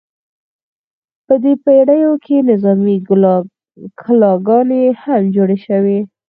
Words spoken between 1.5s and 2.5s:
پیړیو کې